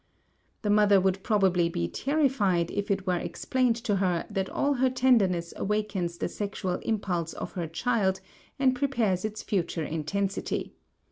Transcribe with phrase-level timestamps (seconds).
[0.63, 4.89] The mother would probably be terrified if it were explained to her that all her
[4.89, 8.19] tenderness awakens the sexual impulse of her child
[8.57, 10.73] and prepares its future intensity.